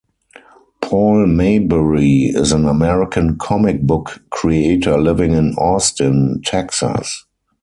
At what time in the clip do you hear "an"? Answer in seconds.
2.53-2.65